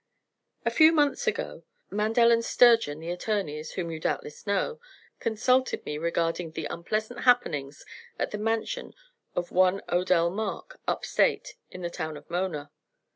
"A 0.65 0.71
few 0.71 0.91
months 0.91 1.27
ago 1.27 1.61
Mandel 1.91 2.41
& 2.41 2.41
Sturgeon 2.41 2.99
the 3.01 3.11
attorneys, 3.11 3.73
whom 3.73 3.91
you 3.91 3.99
doubtless 3.99 4.47
know, 4.47 4.79
consulted 5.19 5.85
me 5.85 5.99
regarding 5.99 6.49
the 6.53 6.65
unpleasant 6.71 7.19
happenings 7.19 7.85
at 8.17 8.31
the 8.31 8.39
mansion 8.39 8.95
of 9.35 9.51
one 9.51 9.83
Odell 9.89 10.31
Mark, 10.31 10.79
up 10.87 11.05
State, 11.05 11.53
in 11.69 11.83
the 11.83 11.91
town 11.91 12.17
of 12.17 12.27
Mona. 12.31 12.71